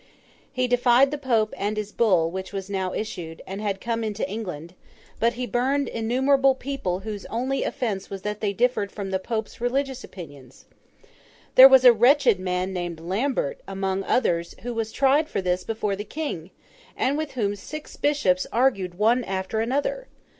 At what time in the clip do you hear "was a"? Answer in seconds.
11.69-11.93